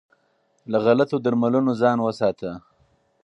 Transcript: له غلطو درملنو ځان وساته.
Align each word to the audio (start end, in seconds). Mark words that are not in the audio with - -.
له 0.71 0.77
غلطو 0.85 1.17
درملنو 1.25 1.71
ځان 1.81 1.97
وساته. 2.01 2.51